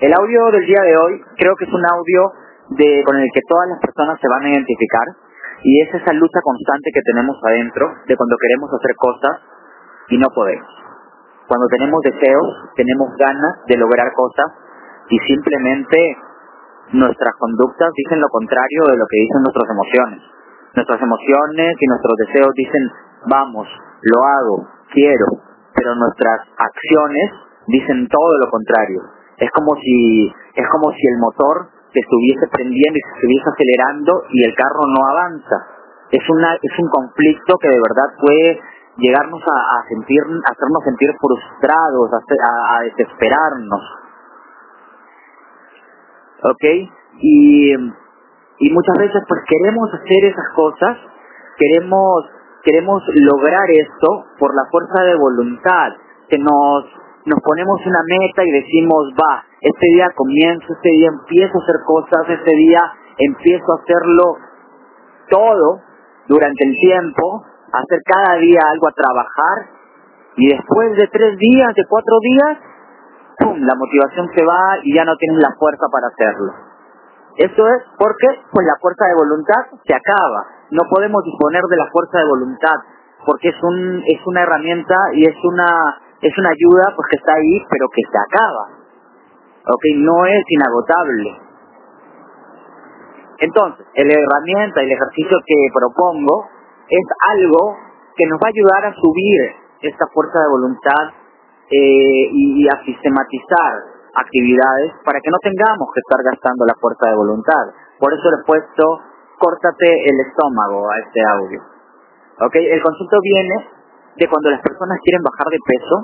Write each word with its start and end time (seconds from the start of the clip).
El 0.00 0.16
audio 0.16 0.48
del 0.56 0.64
día 0.64 0.80
de 0.80 0.96
hoy 0.96 1.20
creo 1.36 1.52
que 1.60 1.68
es 1.68 1.72
un 1.76 1.84
audio 1.84 2.32
con 3.04 3.16
el 3.20 3.28
que 3.36 3.44
todas 3.44 3.68
las 3.68 3.80
personas 3.84 4.16
se 4.16 4.32
van 4.32 4.48
a 4.48 4.48
identificar 4.48 5.04
y 5.60 5.76
es 5.82 5.92
esa 5.92 6.16
lucha 6.16 6.40
constante 6.40 6.88
que 6.88 7.04
tenemos 7.04 7.36
adentro 7.44 7.84
de 8.08 8.16
cuando 8.16 8.36
queremos 8.40 8.70
hacer 8.72 8.96
cosas 8.96 9.44
y 10.08 10.16
no 10.16 10.32
podemos. 10.32 10.72
Cuando 11.44 11.68
tenemos 11.68 12.00
deseos, 12.00 12.48
tenemos 12.80 13.12
ganas 13.20 13.60
de 13.68 13.76
lograr 13.76 14.08
cosas 14.16 14.48
y 15.12 15.18
simplemente 15.28 16.16
nuestras 16.96 17.36
conductas 17.36 17.92
dicen 17.92 18.24
lo 18.24 18.28
contrario 18.32 18.88
de 18.88 18.96
lo 18.96 19.04
que 19.04 19.20
dicen 19.20 19.42
nuestras 19.44 19.68
emociones. 19.68 20.20
Nuestras 20.80 20.96
emociones 20.96 21.76
y 21.76 21.86
nuestros 21.92 22.16
deseos 22.24 22.52
dicen, 22.56 22.88
vamos, 23.28 23.68
lo 23.68 24.18
hago, 24.24 24.64
quiero, 24.96 25.44
pero 25.76 25.92
nuestras 25.94 26.48
acciones 26.56 27.28
dicen 27.68 28.08
todo 28.08 28.32
lo 28.40 28.48
contrario 28.48 29.19
es 29.40 29.50
como 29.52 29.74
si 29.80 30.28
es 30.54 30.66
como 30.68 30.92
si 30.92 31.00
el 31.08 31.18
motor 31.18 31.68
se 31.92 32.00
estuviese 32.00 32.46
prendiendo 32.52 32.96
y 32.98 33.02
se 33.02 33.12
estuviese 33.16 33.48
acelerando 33.48 34.12
y 34.30 34.44
el 34.44 34.54
carro 34.54 34.84
no 34.86 35.00
avanza. 35.08 35.56
Es 36.12 36.22
una 36.28 36.54
es 36.54 36.78
un 36.78 36.88
conflicto 36.88 37.56
que 37.56 37.68
de 37.68 37.80
verdad 37.80 38.08
puede 38.20 38.60
llegarnos 38.98 39.42
a, 39.42 39.88
sentir 39.88 40.20
hacernos 40.20 40.84
sentir 40.84 41.10
frustrados, 41.18 42.10
a, 42.12 42.76
a, 42.76 42.82
desesperarnos. 42.82 43.82
¿Ok? 46.42 46.64
Y, 47.20 47.74
y 47.74 48.70
muchas 48.72 48.96
veces 48.98 49.22
pues 49.26 49.40
queremos 49.48 49.88
hacer 49.94 50.24
esas 50.24 50.48
cosas, 50.54 50.96
queremos 51.56 52.28
queremos 52.62 53.02
lograr 53.14 53.70
esto 53.70 54.26
por 54.38 54.54
la 54.54 54.68
fuerza 54.70 55.02
de 55.04 55.16
voluntad 55.16 55.88
que 56.28 56.38
nos 56.38 56.84
nos 57.30 57.38
ponemos 57.46 57.78
una 57.86 58.02
meta 58.10 58.42
y 58.42 58.50
decimos, 58.50 59.14
va, 59.14 59.44
este 59.60 59.86
día 59.94 60.10
comienzo, 60.16 60.66
este 60.66 60.90
día 60.90 61.08
empiezo 61.14 61.54
a 61.54 61.62
hacer 61.62 61.78
cosas, 61.86 62.22
este 62.26 62.56
día 62.56 62.82
empiezo 63.18 63.66
a 63.70 63.78
hacerlo 63.82 64.26
todo 65.30 65.80
durante 66.26 66.64
el 66.66 66.74
tiempo, 66.74 67.44
hacer 67.70 68.00
cada 68.02 68.34
día 68.38 68.58
algo 68.66 68.88
a 68.88 68.98
trabajar 68.98 69.56
y 70.36 70.48
después 70.48 70.96
de 70.96 71.06
tres 71.06 71.38
días, 71.38 71.70
de 71.74 71.86
cuatro 71.86 72.18
días, 72.18 72.58
¡pum!, 73.38 73.58
la 73.62 73.74
motivación 73.78 74.26
se 74.34 74.44
va 74.44 74.82
y 74.82 74.94
ya 74.94 75.04
no 75.04 75.16
tienes 75.16 75.38
la 75.38 75.54
fuerza 75.54 75.86
para 75.86 76.08
hacerlo. 76.08 76.52
Eso 77.36 77.62
es 77.62 77.82
porque 77.96 78.26
pues 78.50 78.66
la 78.66 78.74
fuerza 78.80 79.06
de 79.06 79.14
voluntad 79.14 79.78
se 79.86 79.94
acaba. 79.94 80.66
No 80.72 80.82
podemos 80.90 81.22
disponer 81.24 81.62
de 81.62 81.76
la 81.76 81.86
fuerza 81.92 82.18
de 82.18 82.26
voluntad 82.26 82.76
porque 83.24 83.48
es 83.48 83.62
un 83.62 84.02
es 84.04 84.20
una 84.26 84.42
herramienta 84.42 84.96
y 85.14 85.24
es 85.26 85.36
una 85.44 86.09
es 86.20 86.32
una 86.36 86.50
ayuda 86.50 86.92
pues 86.96 87.06
que 87.10 87.16
está 87.16 87.32
ahí, 87.32 87.64
pero 87.70 87.88
que 87.88 88.02
se 88.04 88.18
acaba. 88.18 88.64
¿Ok? 89.66 89.84
No 89.96 90.26
es 90.26 90.44
inagotable. 90.48 91.30
Entonces, 93.40 93.86
la 93.96 94.14
herramienta, 94.20 94.82
el 94.82 94.92
ejercicio 94.92 95.38
que 95.46 95.56
propongo 95.72 96.44
es 96.88 97.06
algo 97.32 97.76
que 98.16 98.26
nos 98.26 98.36
va 98.36 98.48
a 98.48 98.52
ayudar 98.52 98.92
a 98.92 98.94
subir 99.00 99.40
esta 99.80 100.06
fuerza 100.12 100.40
de 100.44 100.48
voluntad 100.50 101.04
eh, 101.72 102.24
y, 102.36 102.68
a 102.68 102.84
sistematizar 102.84 103.72
actividades 104.12 104.92
para 105.04 105.20
que 105.20 105.30
no 105.30 105.38
tengamos 105.40 105.88
que 105.94 106.02
estar 106.04 106.20
gastando 106.20 106.66
la 106.66 106.76
fuerza 106.76 107.08
de 107.08 107.16
voluntad. 107.16 107.64
Por 107.98 108.12
eso 108.12 108.28
le 108.28 108.42
he 108.42 108.44
puesto 108.44 108.84
córtate 109.38 109.88
el 109.88 110.20
estómago 110.20 110.90
a 110.90 110.98
este 110.98 111.20
audio. 111.24 111.60
¿Ok? 112.44 112.54
El 112.56 112.82
concepto 112.82 113.16
viene 113.22 113.79
de 114.20 114.28
cuando 114.28 114.50
las 114.52 114.60
personas 114.60 115.00
quieren 115.00 115.24
bajar 115.24 115.48
de 115.48 115.60
peso 115.64 115.96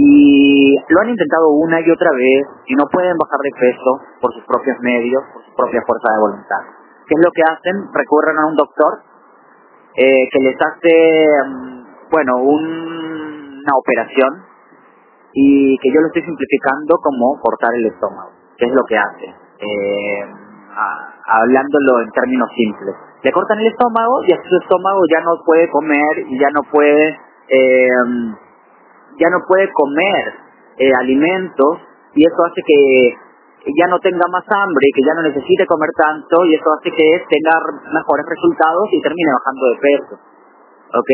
y 0.00 0.76
lo 0.88 1.00
han 1.00 1.10
intentado 1.10 1.52
una 1.60 1.76
y 1.80 1.90
otra 1.90 2.08
vez 2.16 2.40
y 2.64 2.74
no 2.74 2.88
pueden 2.88 3.12
bajar 3.20 3.40
de 3.44 3.52
peso 3.52 3.90
por 4.20 4.32
sus 4.32 4.44
propios 4.48 4.80
medios, 4.80 5.22
por 5.34 5.44
su 5.44 5.52
propia 5.52 5.82
fuerza 5.84 6.08
de 6.08 6.20
voluntad. 6.24 6.62
¿Qué 7.04 7.12
es 7.12 7.20
lo 7.20 7.30
que 7.30 7.44
hacen? 7.44 7.76
Recurren 7.92 8.38
a 8.38 8.46
un 8.48 8.56
doctor 8.56 8.92
eh, 9.92 10.24
que 10.32 10.40
les 10.40 10.56
hace, 10.56 10.94
mm, 11.52 12.08
bueno, 12.08 12.32
una 12.40 13.72
operación 13.76 14.48
y 15.34 15.76
que 15.76 15.92
yo 15.92 16.00
lo 16.00 16.06
estoy 16.08 16.22
simplificando 16.22 16.96
como 17.02 17.36
cortar 17.40 17.74
el 17.74 17.92
estómago. 17.92 18.32
¿Qué 18.56 18.64
es 18.64 18.72
lo 18.72 18.84
que 18.88 18.96
hace? 18.96 19.26
Eh, 19.60 20.24
hablándolo 21.26 22.00
en 22.00 22.10
términos 22.12 22.48
simples 22.56 23.07
le 23.22 23.32
cortan 23.32 23.58
el 23.58 23.66
estómago 23.66 24.22
y 24.26 24.32
así 24.32 24.48
su 24.48 24.56
estómago 24.62 25.00
ya 25.10 25.20
no 25.20 25.42
puede 25.44 25.68
comer 25.70 26.26
y 26.28 26.38
ya 26.38 26.50
no 26.54 26.62
puede 26.70 27.18
eh, 27.48 27.88
ya 29.18 29.28
no 29.30 29.38
puede 29.46 29.72
comer 29.72 30.34
eh, 30.78 30.92
alimentos 30.94 31.78
y 32.14 32.26
eso 32.26 32.38
hace 32.44 32.62
que 32.64 33.14
ya 33.76 33.86
no 33.88 33.98
tenga 33.98 34.24
más 34.30 34.44
hambre 34.46 34.84
y 34.86 34.92
que 34.94 35.04
ya 35.04 35.14
no 35.14 35.22
necesite 35.22 35.66
comer 35.66 35.90
tanto 35.96 36.46
y 36.46 36.54
eso 36.54 36.68
hace 36.78 36.90
que 36.90 37.08
tenga 37.28 37.54
mejores 37.92 38.24
resultados 38.26 38.86
y 38.92 39.02
termine 39.02 39.30
bajando 39.34 39.64
de 39.66 39.76
peso. 39.82 40.14
¿Ok? 40.94 41.10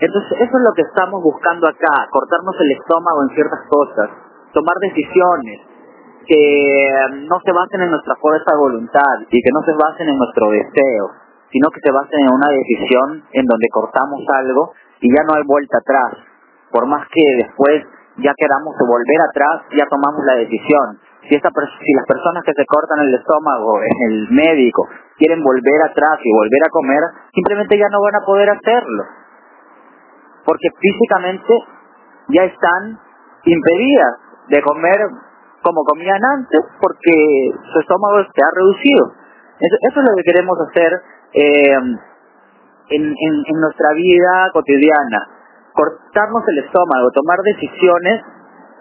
Entonces 0.00 0.32
eso 0.34 0.54
es 0.58 0.64
lo 0.66 0.72
que 0.74 0.82
estamos 0.82 1.22
buscando 1.22 1.68
acá, 1.68 2.10
cortarnos 2.10 2.56
el 2.58 2.72
estómago 2.72 3.22
en 3.22 3.34
ciertas 3.36 3.62
cosas, 3.70 4.10
tomar 4.52 4.74
decisiones, 4.82 5.60
que 6.26 6.42
no 7.28 7.40
se 7.44 7.52
basen 7.52 7.82
en 7.82 7.90
nuestra 7.90 8.14
fuerza 8.16 8.52
de 8.52 8.58
voluntad 8.58 9.16
y 9.30 9.40
que 9.42 9.52
no 9.52 9.62
se 9.62 9.72
basen 9.72 10.08
en 10.08 10.18
nuestro 10.18 10.50
deseo, 10.50 11.04
sino 11.50 11.68
que 11.70 11.80
se 11.80 11.92
basen 11.92 12.20
en 12.20 12.32
una 12.32 12.48
decisión 12.48 13.24
en 13.32 13.44
donde 13.46 13.68
cortamos 13.70 14.20
algo 14.28 14.72
y 15.00 15.08
ya 15.14 15.22
no 15.24 15.34
hay 15.34 15.42
vuelta 15.46 15.78
atrás. 15.78 16.24
Por 16.70 16.86
más 16.86 17.06
que 17.12 17.44
después 17.44 17.84
ya 18.18 18.32
queramos 18.36 18.74
volver 18.76 19.20
atrás, 19.28 19.68
ya 19.76 19.86
tomamos 19.88 20.24
la 20.24 20.34
decisión. 20.40 21.00
Si, 21.28 21.34
esta, 21.36 21.48
si 21.48 21.92
las 21.94 22.06
personas 22.06 22.42
que 22.44 22.52
se 22.52 22.66
cortan 22.66 23.00
el 23.06 23.14
estómago 23.14 23.80
el 23.80 24.28
médico 24.30 24.88
quieren 25.16 25.42
volver 25.42 25.80
atrás 25.90 26.18
y 26.24 26.32
volver 26.32 26.62
a 26.66 26.70
comer, 26.70 27.02
simplemente 27.32 27.78
ya 27.78 27.88
no 27.90 28.00
van 28.02 28.16
a 28.16 28.26
poder 28.26 28.50
hacerlo. 28.50 29.04
Porque 30.44 30.68
físicamente 30.80 31.54
ya 32.28 32.44
están 32.44 32.98
impedidas 33.44 34.12
de 34.48 34.62
comer 34.62 34.98
como 35.62 35.84
comían 35.84 36.20
antes 36.38 36.60
porque 36.80 37.14
su 37.72 37.80
estómago 37.80 38.22
se 38.34 38.42
ha 38.42 38.50
reducido. 38.54 39.12
Eso, 39.60 40.00
es 40.00 40.04
lo 40.04 40.16
que 40.16 40.24
queremos 40.24 40.58
hacer 40.68 40.90
eh, 41.34 41.76
en, 42.90 43.02
en, 43.04 43.60
nuestra 43.60 43.94
vida 43.94 44.50
cotidiana. 44.52 45.28
Cortarnos 45.72 46.42
el 46.48 46.64
estómago, 46.64 47.10
tomar 47.12 47.38
decisiones 47.44 48.20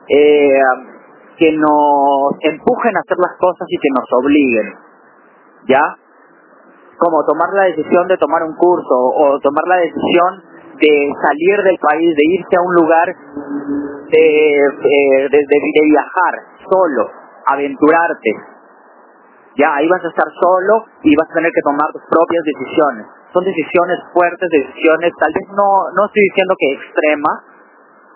eh, 0.10 0.62
que 1.38 1.52
nos 1.54 2.34
empujen 2.42 2.98
a 2.98 3.00
hacer 3.00 3.18
las 3.18 3.38
cosas 3.38 3.68
y 3.70 3.78
que 3.78 3.90
nos 3.94 4.08
obliguen. 4.12 4.74
¿Ya? 5.70 5.96
Como 6.98 7.24
tomar 7.26 7.50
la 7.54 7.64
decisión 7.64 8.08
de 8.08 8.18
tomar 8.18 8.42
un 8.44 8.56
curso 8.56 8.96
o 8.96 9.40
tomar 9.40 9.64
la 9.68 9.78
decisión 9.78 10.52
de 10.82 11.14
salir 11.14 11.64
del 11.64 11.78
país, 11.78 12.16
de 12.16 12.26
irse 12.26 12.56
a 12.58 12.62
un 12.62 12.74
lugar, 12.74 13.08
de, 14.12 15.30
de, 15.32 15.40
de 15.40 15.82
viajar 15.88 16.34
solo, 16.68 17.10
aventurarte. 17.48 18.32
Ya, 19.58 19.76
ahí 19.76 19.88
vas 19.88 20.04
a 20.04 20.10
estar 20.10 20.28
solo 20.32 20.86
y 21.04 21.16
vas 21.16 21.30
a 21.30 21.34
tener 21.34 21.52
que 21.52 21.64
tomar 21.64 21.88
tus 21.92 22.04
propias 22.08 22.44
decisiones. 22.44 23.06
Son 23.34 23.44
decisiones 23.44 24.00
fuertes, 24.14 24.48
decisiones, 24.50 25.12
tal 25.20 25.32
vez 25.32 25.48
no, 25.56 25.68
no 25.96 26.06
estoy 26.08 26.24
diciendo 26.24 26.56
que 26.60 26.68
extrema, 26.76 27.32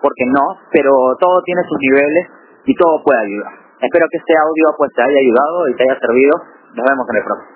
porque 0.01 0.25
no, 0.27 0.59
pero 0.71 0.91
todo 1.19 1.41
tiene 1.43 1.63
sus 1.67 1.79
niveles 1.79 2.27
y 2.65 2.75
todo 2.75 3.03
puede 3.03 3.19
ayudar. 3.19 3.53
Espero 3.79 4.07
que 4.11 4.17
este 4.17 4.33
audio 4.35 4.75
pues 4.77 4.91
te 4.95 5.01
haya 5.01 5.19
ayudado 5.19 5.67
y 5.67 5.75
te 5.75 5.83
haya 5.83 5.99
servido. 5.99 6.33
Nos 6.75 6.83
vemos 6.83 7.05
en 7.09 7.15
el 7.15 7.23
próximo. 7.23 7.54